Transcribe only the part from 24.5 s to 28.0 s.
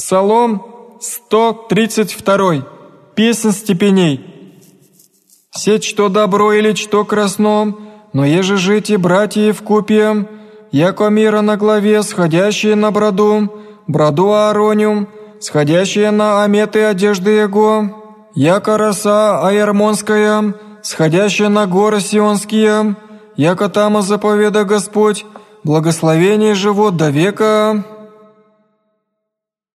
Господь, благословение живот до века».